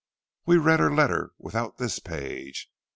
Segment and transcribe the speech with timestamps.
[0.47, 2.71] We read her letter without this page.